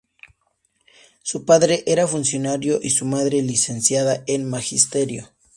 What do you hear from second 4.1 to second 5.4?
en Magisterio.